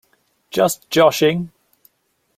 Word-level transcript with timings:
Just 0.49 0.89
joshing! 0.89 1.51